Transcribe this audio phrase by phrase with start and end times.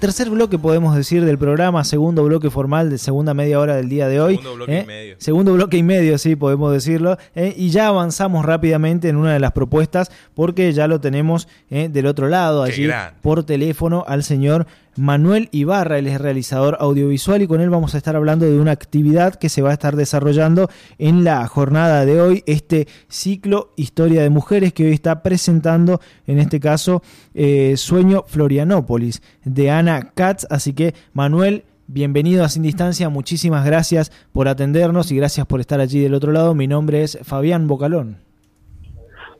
[0.00, 4.08] tercer bloque podemos decir del programa, segundo bloque formal de segunda media hora del día
[4.08, 4.36] de hoy.
[4.36, 4.84] Segundo bloque y ¿eh?
[4.86, 5.16] medio.
[5.18, 7.18] Segundo bloque y medio, sí, podemos decirlo.
[7.34, 7.54] ¿eh?
[7.56, 11.90] Y ya avanzamos rápidamente en una de las propuestas porque ya lo tenemos ¿eh?
[11.90, 12.88] del otro lado, allí
[13.20, 14.66] por teléfono al señor
[14.96, 18.72] Manuel Ibarra, él es realizador audiovisual y con él vamos a estar hablando de una
[18.72, 20.68] actividad que se va a estar desarrollando
[20.98, 26.38] en la jornada de hoy, este ciclo Historia de Mujeres que hoy está presentando, en
[26.38, 27.02] este caso,
[27.34, 30.46] eh, Sueño Florianópolis de Ana Katz.
[30.50, 35.80] Así que, Manuel, bienvenido a Sin Distancia, muchísimas gracias por atendernos y gracias por estar
[35.80, 36.54] allí del otro lado.
[36.54, 38.18] Mi nombre es Fabián Bocalón.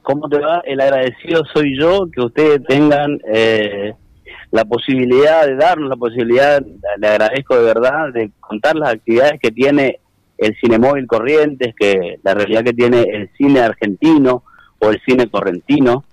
[0.02, 0.60] ¿Cómo te va?
[0.64, 3.94] El agradecido soy yo, que ustedes tengan eh,
[4.50, 6.60] la posibilidad de darnos la posibilidad,
[6.98, 10.00] le agradezco de verdad, de contar las actividades que tiene
[10.38, 14.42] el Cinemóvil Corrientes, que la realidad que tiene el cine argentino
[14.78, 16.04] o el cine correntino,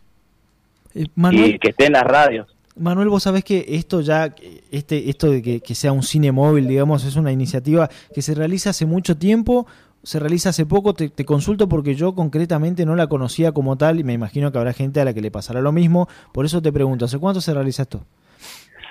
[0.93, 2.47] Eh, Manuel, y que esté en las radios.
[2.75, 4.35] Manuel, vos sabés que esto ya,
[4.71, 8.35] este, esto de que, que sea un cine móvil, digamos, es una iniciativa que se
[8.35, 9.65] realiza hace mucho tiempo,
[10.03, 13.99] se realiza hace poco, te, te consulto porque yo concretamente no la conocía como tal
[13.99, 16.61] y me imagino que habrá gente a la que le pasará lo mismo, por eso
[16.61, 18.03] te pregunto, ¿hace cuánto se realiza esto?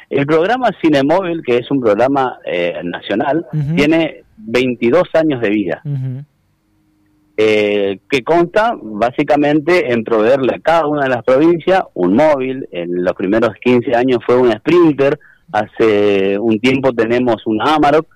[0.08, 5.82] El programa Cinemóvil, que es un programa eh, nacional, tiene 22 años de vida.
[7.38, 12.66] Eh, que consta básicamente en proveerle a cada una de las provincias un móvil.
[12.72, 15.18] En los primeros 15 años fue un Sprinter,
[15.52, 18.06] hace un tiempo tenemos un Amarok,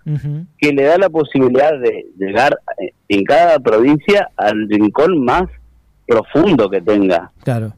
[0.57, 5.45] que le da la posibilidad de llegar eh, en cada provincia al rincón más
[6.07, 7.31] profundo que tenga.
[7.45, 7.75] Claro.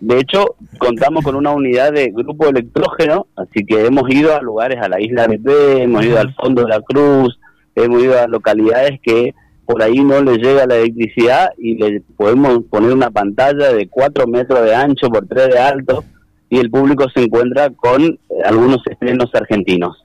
[0.00, 4.78] De hecho, contamos con una unidad de grupo electrógeno, así que hemos ido a lugares
[4.80, 7.38] a la isla de P, hemos ido al fondo de la cruz,
[7.74, 9.34] hemos ido a localidades que
[9.66, 14.26] por ahí no le llega la electricidad y le podemos poner una pantalla de 4
[14.26, 16.04] metros de ancho por 3 de alto
[16.50, 19.96] y el público se encuentra con algunos estrenos argentinos.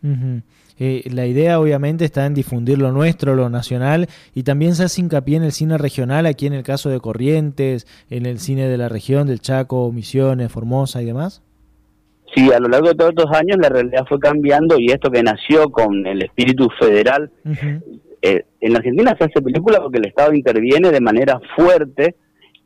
[0.77, 5.01] Eh, la idea obviamente está en difundir lo nuestro, lo nacional, y también se hace
[5.01, 8.77] hincapié en el cine regional, aquí en el caso de Corrientes, en el cine de
[8.77, 11.41] la región, del Chaco, Misiones, Formosa y demás.
[12.33, 15.23] Sí, a lo largo de todos estos años la realidad fue cambiando y esto que
[15.23, 17.31] nació con el espíritu federal
[18.21, 22.15] eh, en Argentina se hace película porque el Estado interviene de manera fuerte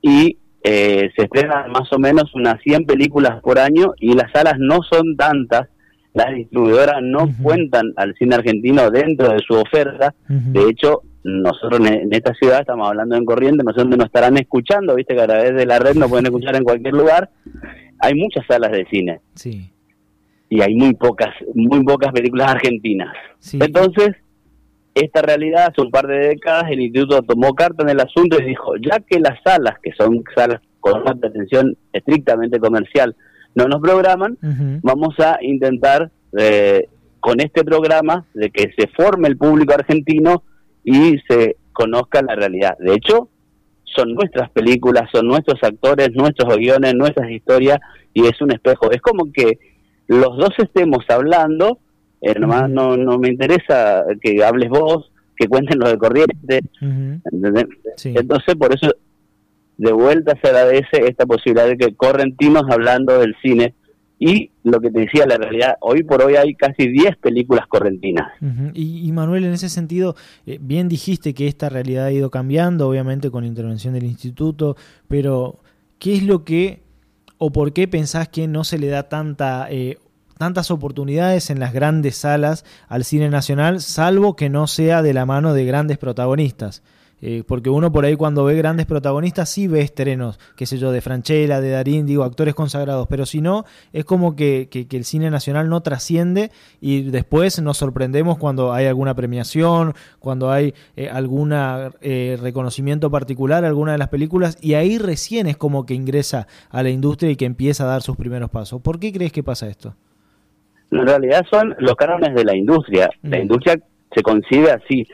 [0.02, 4.56] y eh, se estrenan más o menos unas 100 películas por año y las salas
[4.58, 5.70] no son tantas,
[6.14, 11.94] las distribuidoras no cuentan al cine argentino dentro de su oferta, de hecho nosotros en,
[11.94, 15.22] en esta ciudad estamos hablando en corriente, no sé dónde nos estarán escuchando, viste que
[15.22, 17.30] a través de la red nos pueden escuchar en cualquier lugar,
[18.00, 19.20] hay muchas salas de cine.
[19.36, 19.72] Sí,
[20.50, 23.16] y hay muy pocas, muy pocas películas argentinas.
[23.40, 23.60] sí.
[23.62, 24.16] Entonces,
[25.00, 28.46] esta realidad, hace un par de décadas, el instituto tomó carta en el asunto y
[28.46, 33.16] dijo, ya que las salas, que son salas con una atención estrictamente comercial,
[33.56, 34.38] no nos programan,
[34.82, 36.88] vamos a intentar eh,
[37.20, 40.44] con este programa de que se forme el público argentino
[40.84, 42.78] y se conozca la realidad.
[42.80, 43.30] De hecho,
[43.96, 47.80] son nuestras películas, son nuestros actores, nuestros guiones, nuestras historias
[48.14, 48.92] y es un espejo.
[48.92, 49.60] Es como que
[50.08, 51.80] los dos estemos hablando,
[52.22, 57.22] eh, nomás no, no me interesa que hables vos, que cuenten los de corriente, ujú.
[57.32, 57.66] ¿entendés?
[57.96, 58.14] Sí.
[58.16, 58.94] Entonces, por eso,
[59.78, 63.74] de vuelta se agradece esta posibilidad de que correntinos hablando del cine.
[64.22, 68.28] Y lo que te decía, la realidad, hoy por hoy hay casi 10 películas correntinas.
[68.74, 73.32] Y Manuel, en ese sentido, eh, bien dijiste que esta realidad ha ido cambiando, obviamente
[73.32, 74.76] con la intervención del instituto,
[75.08, 75.60] pero
[76.00, 76.82] ¿qué es lo que
[77.38, 79.98] o por qué pensás que no se le da tanta eh,
[80.40, 85.26] tantas oportunidades en las grandes salas al cine nacional, salvo que no sea de la
[85.26, 86.82] mano de grandes protagonistas?
[87.22, 90.94] Eh, porque uno por ahí cuando ve grandes protagonistas sí ve estrenos, qué sé yo,
[90.94, 94.96] de Franchella, de Darín, digo, actores consagrados, pero si no, es como que, que- que
[94.96, 96.50] el cine nacional no trasciende
[96.80, 101.52] y después nos sorprendemos cuando hay alguna premiación, cuando hay eh, algún
[102.42, 106.90] reconocimiento particular, alguna de las películas, y ahí recién es como que ingresa a la
[106.90, 108.82] industria y que empieza a dar sus primeros pasos.
[108.82, 109.94] ¿Por qué crees que pasa esto?
[110.92, 113.10] En realidad son los cánones de la industria.
[113.24, 113.42] La Mm.
[113.42, 113.80] industria
[114.14, 115.08] se concibe así.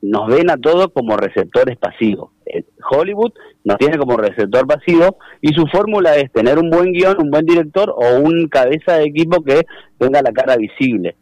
[0.00, 2.30] Nos ven a todos como receptores pasivos.
[2.46, 3.32] Eh, Hollywood
[3.64, 7.44] nos tiene como receptor pasivo y su fórmula es tener un buen guion, un buen
[7.44, 9.62] director o un cabeza de equipo que
[9.98, 11.16] tenga la cara visible.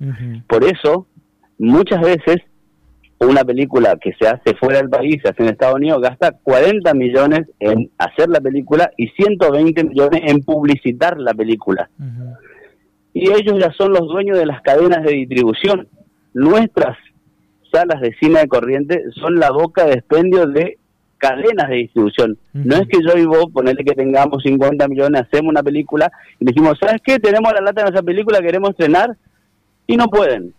[0.47, 1.07] Por eso,
[1.59, 2.37] muchas veces,
[3.19, 6.93] una película que se hace fuera del país, se hace en Estados Unidos, gasta 40
[6.93, 11.89] millones en hacer la película y 120 millones en publicitar la película.
[13.19, 15.89] Y ellos ya son los dueños de las cadenas de distribución.
[16.35, 16.99] Nuestras
[17.73, 20.77] salas de cine de corriente son la boca de expendio de
[21.17, 22.37] cadenas de distribución.
[22.53, 26.45] No es que yo y vos, ponerle que tengamos 50 millones, hacemos una película y
[26.45, 27.19] decimos, ¿sabes qué?
[27.19, 29.17] Tenemos la lata de esa película, queremos estrenar
[29.87, 30.53] y no pueden.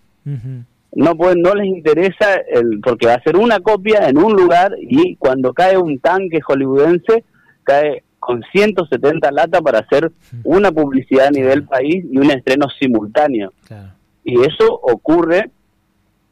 [0.94, 4.72] No pueden, no les interesa el, porque va a ser una copia en un lugar
[4.82, 7.24] y cuando cae un tanque hollywoodense,
[7.64, 10.12] cae con 170 latas para hacer
[10.44, 13.54] una publicidad a nivel país y un estreno simultáneo.
[14.26, 15.50] Y eso ocurre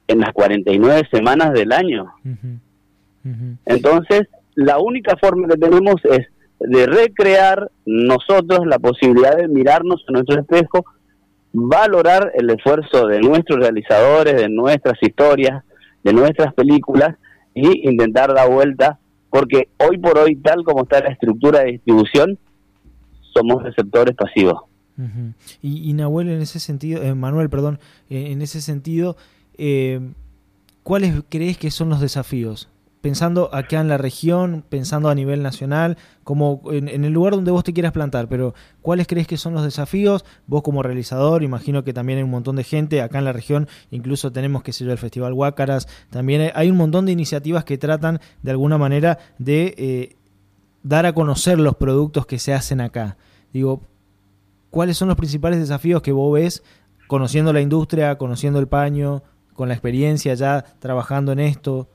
[0.05, 2.13] en las 49 semanas del año.
[3.65, 6.27] Entonces, la única forma que tenemos es
[6.59, 10.83] de recrear nosotros la posibilidad de mirarnos en nuestro espejo,
[11.53, 15.63] valorar el esfuerzo de nuestros realizadores, de nuestras historias,
[16.03, 17.15] de nuestras películas
[17.53, 18.99] y intentar dar vuelta,
[19.35, 22.39] porque hoy por hoy, tal como está la estructura de distribución,
[23.33, 24.61] somos receptores pasivos.
[25.61, 27.79] y, Nahuel, en ese sentido, eh, Manuel, perdón,
[28.09, 29.17] eh, en ese sentido,
[29.57, 29.99] eh,
[30.83, 32.69] ¿cuáles crees que son los desafíos?
[33.05, 37.63] Pensando acá en la región, pensando a nivel nacional, como en, el lugar donde vos
[37.63, 40.25] te quieras plantar, pero ¿cuáles crees que son los desafíos?
[40.47, 43.67] Vos como realizador, imagino que también hay un montón de gente acá en la región,
[43.91, 47.77] incluso tenemos, que sé yo, el Festival Huácaras, también hay un montón de iniciativas que
[47.77, 50.15] tratan de alguna manera de eh,
[50.81, 53.17] dar a conocer los productos que se hacen acá.
[53.53, 53.81] Digo,
[54.71, 56.63] ¿cuáles son los principales desafíos que vos ves
[57.05, 59.21] conociendo la industria, conociendo el paño,
[59.53, 61.87] con la experiencia ya trabajando en esto?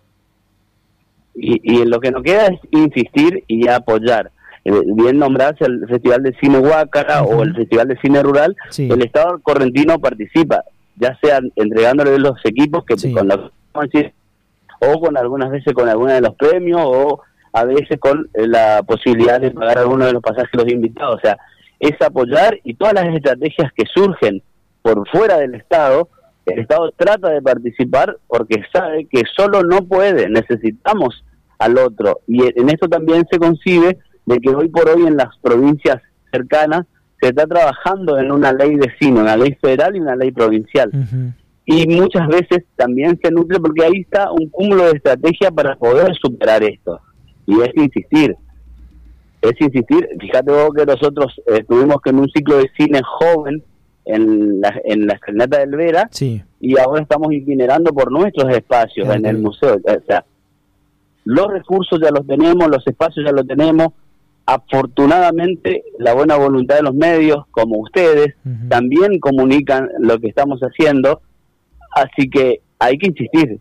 [1.34, 4.30] Y, y lo que nos queda es insistir y apoyar.
[4.64, 9.02] Eh, bien nombrarse el Festival de Cine Huácara o el Festival de Cine Rural, el
[9.02, 10.64] Estado correntino participa,
[10.96, 13.50] ya sea entregándole los equipos que con la
[14.80, 17.22] o con algunas veces con algunos de los premios o
[17.52, 21.16] a veces con eh, la posibilidad de pagar algunos de los pasajes los invitados.
[21.16, 21.38] O sea,
[21.78, 24.42] es apoyar y todas las estrategias que surgen
[24.82, 26.08] por fuera del Estado,
[26.52, 31.25] el Estado trata de participar porque sabe que solo no puede, necesitamos
[31.58, 32.20] al otro.
[32.26, 36.00] Y en esto también se concibe de que hoy por hoy en las provincias
[36.32, 36.87] cercanas
[37.20, 40.91] se está trabajando en una ley de cine, una ley federal y una ley provincial.
[41.67, 46.14] Y muchas veces también se nutre porque ahí está un cúmulo de estrategia para poder
[46.20, 47.00] superar esto.
[47.47, 48.35] Y es insistir,
[49.43, 53.62] es insistir, fíjate vos que nosotros estuvimos en un ciclo de cine joven
[54.05, 56.08] en la, en la escalinata del Vera
[56.61, 59.76] y ahora estamos itinerando por nuestros espacios en el museo.
[59.76, 60.25] O sea,
[61.25, 63.88] los recursos ya los tenemos, los espacios ya los tenemos.
[64.47, 68.35] Afortunadamente, la buena voluntad de los medios, como ustedes,
[68.69, 71.20] también comunican lo que estamos haciendo.
[71.93, 73.61] Así que hay que insistir.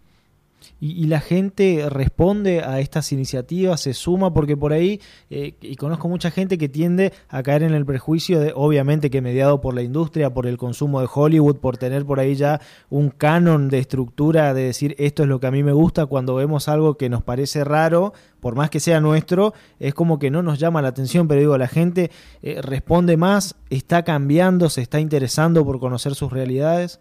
[0.81, 6.07] Y, la gente responde a estas iniciativas, se suma, porque por ahí, eh, y conozco
[6.07, 9.81] mucha gente que tiende a caer en el prejuicio de, obviamente que mediado por la
[9.81, 14.53] industria, por el consumo de Hollywood, por tener por ahí ya un canon de estructura
[14.53, 17.23] de decir esto es lo que a mí me gusta, cuando vemos algo que nos
[17.23, 21.27] parece raro, por más que sea nuestro, es como que no nos llama la atención,
[21.27, 26.31] pero digo, la gente eh, responde más, está cambiando, se está interesando por conocer sus
[26.31, 26.99] realidades.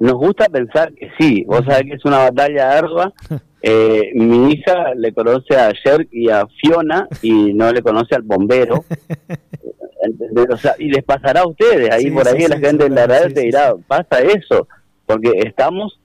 [0.00, 3.12] Nos gusta pensar que sí, vos sabés que es una batalla ardua.
[3.60, 8.22] Eh, mi hija le conoce a Sherk y a Fiona y no le conoce al
[8.22, 8.84] bombero.
[10.78, 13.74] y les pasará a ustedes, ahí por ahí la gente en la red te dirá,
[13.88, 14.68] pasa eso,
[15.06, 16.00] porque estamos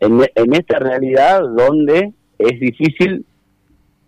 [0.00, 3.26] en, en esta realidad donde es difícil,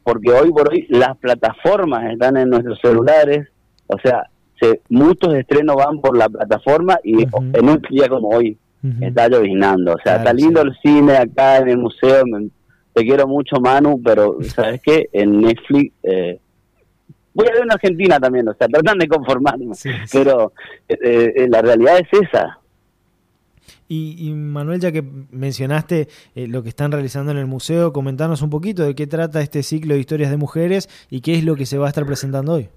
[0.02, 3.48] porque hoy por hoy las plataformas están en nuestros celulares,
[3.86, 8.58] o sea, se, muchos estrenos van por la plataforma y en un día como hoy
[9.00, 9.92] está llovinando.
[9.92, 12.24] O sea, está lindo el cine acá en el museo.
[12.92, 15.08] te quiero mucho, Manu, pero ¿sabes qué?
[15.12, 15.94] En Netflix.
[16.02, 16.38] Eh,
[17.34, 19.66] voy a ver en Argentina también, o sea, tratan de conformarme.
[20.12, 20.52] Pero
[20.88, 22.58] eh, eh, la realidad es esa.
[23.90, 28.82] Y, Manuel, ya que mencionaste lo que están realizando en el museo, comentanos un poquito
[28.82, 31.78] de qué trata este ciclo de historias de mujeres y qué es lo que se
[31.78, 32.68] va a estar presentando hoy.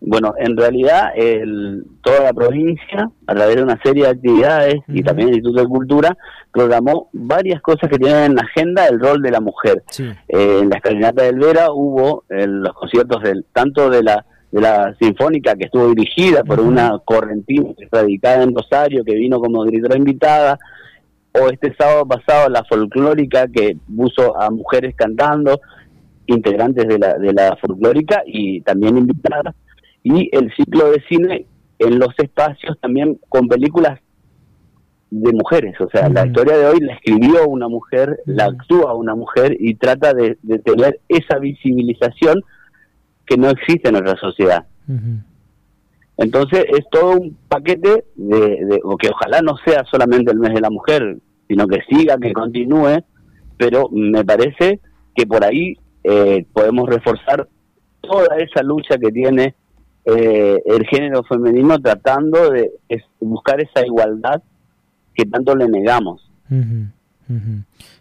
[0.00, 5.02] Bueno, en realidad el, toda la provincia, a través de una serie de actividades y
[5.02, 6.16] también el Instituto de Cultura,
[6.52, 9.82] programó varias cosas que tienen en la agenda el rol de la mujer.
[9.98, 14.94] Eh, en la escalinata del Vera hubo los conciertos del, tanto de la de la
[15.00, 20.58] sinfónica que estuvo dirigida por una correntina radicada en Rosario que vino como directora invitada,
[21.32, 25.60] o este sábado pasado la folclórica que puso a mujeres cantando,
[26.26, 29.54] integrantes de la, de la folclórica y también invitadas
[30.02, 31.46] y el ciclo de cine
[31.78, 34.00] en los espacios también con películas
[35.10, 39.16] de mujeres, o sea, la historia de hoy la escribió una mujer, la actúa una
[39.16, 42.42] mujer y trata de, tener esa visibilización
[43.26, 44.66] que no existe en nuestra sociedad.
[46.16, 50.60] Entonces es todo un paquete de, o que ojalá no sea solamente el mes de
[50.60, 51.16] la mujer,
[51.48, 53.02] sino que siga, que continúe,
[53.56, 54.80] pero me parece
[55.14, 57.48] que por ahí eh, podemos reforzar
[58.00, 59.54] toda esa lucha que tiene
[60.16, 62.72] eh, el género femenino tratando de
[63.20, 64.42] buscar esa igualdad
[65.14, 66.30] que tanto le negamos.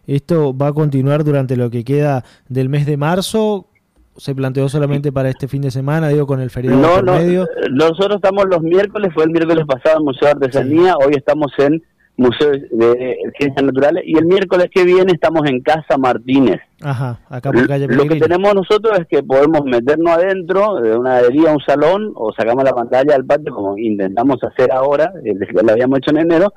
[0.08, 3.68] ¿Esto va a continuar durante lo que queda del mes de marzo?
[4.18, 7.48] ¿Se planteó solamente para este fin de semana, digo, con el feriado no, no, medio?
[7.72, 11.82] Nosotros estamos los miércoles, fue el miércoles pasado en Museo de Artesanía, hoy estamos en
[12.20, 16.60] Museo de Ciencias Naturales y el miércoles que viene estamos en Casa Martínez.
[16.82, 21.22] Ajá, acá por calle Lo que tenemos nosotros es que podemos meternos adentro de una
[21.22, 25.72] galería, un salón, o sacamos la pantalla al patio como intentamos hacer ahora, que lo
[25.72, 26.54] habíamos hecho en enero,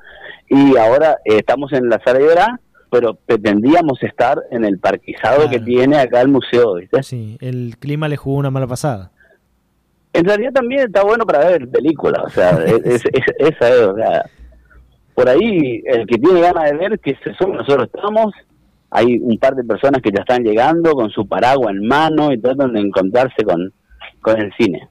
[0.49, 2.59] y ahora eh, estamos en la sala de verá,
[2.91, 7.01] pero pretendíamos estar en el parquizado que tiene acá el museo, ¿viste?
[7.03, 9.11] Sí, el clima le jugó una mala pasada.
[10.11, 13.03] En realidad también está bueno para ver películas, o sea, es,
[13.39, 14.25] esa es, o sea,
[15.15, 18.33] por ahí el que tiene ganas de ver, que nosotros estamos,
[18.89, 22.39] hay un par de personas que ya están llegando con su paraguas en mano y
[22.39, 23.71] tratan de encontrarse con,
[24.21, 24.87] con el cine.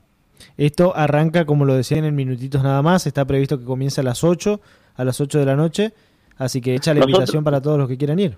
[0.57, 4.23] Esto arranca, como lo decían en minutitos nada más, está previsto que comience a las
[4.23, 4.61] 8,
[4.97, 5.93] a las 8 de la noche,
[6.37, 8.37] así que echa la invitación para todos los que quieran ir.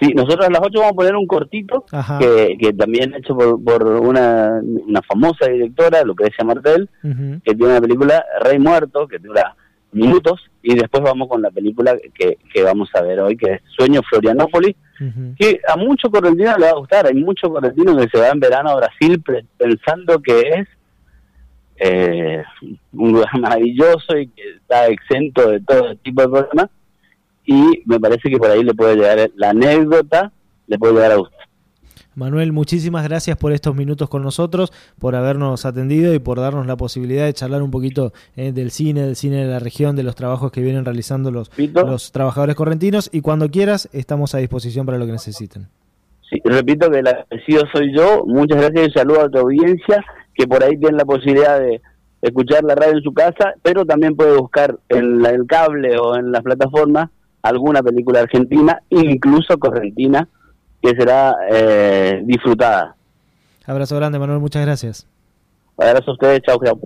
[0.00, 1.84] Sí, nosotros a las 8 vamos a poner un cortito,
[2.18, 6.88] que, que, también hecho por, por una, una famosa directora, Lucrecia Martel,
[7.44, 9.54] que tiene una película Rey Muerto, que dura
[9.92, 13.60] minutos y después vamos con la película que, que vamos a ver hoy, que es
[13.76, 14.74] Sueño Florianópolis,
[15.36, 17.06] que a muchos correntinos le va a gustar.
[17.06, 19.22] Hay muchos correntinos que se van en verano a Brasil
[19.56, 20.68] pensando que es
[21.76, 22.44] eh,
[22.92, 26.70] un lugar maravilloso y que está exento de todo tipo de problemas.
[27.44, 30.30] Y me parece que por ahí le puede llegar la anécdota,
[30.68, 31.41] le puede llegar a gustar.
[32.14, 36.76] Manuel, muchísimas gracias por estos minutos con nosotros, por habernos atendido y por darnos la
[36.76, 40.14] posibilidad de charlar un poquito eh, del cine, del cine de la región, de los
[40.14, 43.08] trabajos que vienen realizando los, los trabajadores correntinos.
[43.12, 45.68] Y cuando quieras, estamos a disposición para lo que necesiten.
[46.28, 48.24] Sí, repito que el agradecido soy yo.
[48.26, 50.04] Muchas gracias y saludo a tu audiencia,
[50.34, 51.80] que por ahí tiene la posibilidad de
[52.20, 56.30] escuchar la radio en su casa, pero también puede buscar en el cable o en
[56.30, 57.10] las plataformas
[57.42, 60.28] alguna película argentina, incluso correntina
[60.82, 62.96] que será eh, disfrutada.
[63.64, 65.06] Abrazo grande, Manuel, muchas gracias.
[65.78, 66.78] Abrazo a ustedes, chao, chao.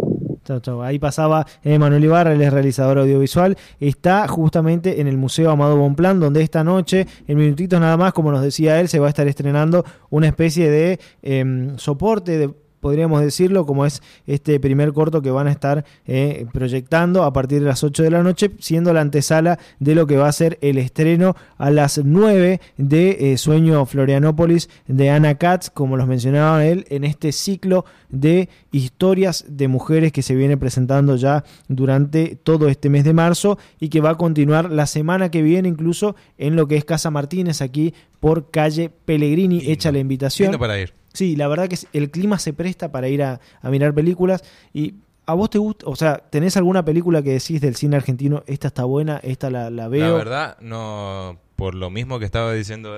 [0.45, 0.83] Chao, chao.
[0.83, 3.57] Ahí pasaba eh, Manuel Ibarra, él es realizador audiovisual.
[3.81, 8.31] Está justamente en el Museo Amado Bonplan, donde esta noche, en minutitos nada más, como
[8.31, 12.51] nos decía él, se va a estar estrenando una especie de em, soporte de
[12.87, 17.59] podríamos decirlo, como es este primer corto que van a estar eh, proyectando a partir
[17.59, 20.57] de las 8 de la noche, siendo la antesala de lo que va a ser
[20.61, 26.65] el estreno a las 9 de eh, Sueño Florianópolis de Ana Katz, como los mencionaba
[26.65, 32.69] él, en este ciclo de historias de mujeres que se viene presentando ya durante todo
[32.69, 36.55] este mes de marzo y que va a continuar la semana que viene incluso en
[36.55, 40.57] lo que es Casa Martínez aquí por calle Pellegrini, hecha la invitación.
[40.57, 40.95] para ir.
[41.17, 44.45] Sí, la verdad que el clima se presta para ir a, mirar películas
[44.75, 44.97] y
[45.29, 48.69] ¿A vos te gusta, o sea, tenés alguna película que decís del cine argentino, esta
[48.69, 50.13] está buena, esta la, la veo?
[50.13, 52.95] La verdad, no, por lo mismo que estaba diciendo él,